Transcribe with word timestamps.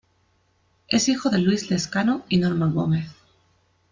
Es 0.87 1.09
hijo 1.09 1.29
de 1.29 1.37
Luis 1.37 1.69
Lescano, 1.69 2.25
y 2.27 2.37
Norma 2.37 2.65
Gómez. 2.65 3.07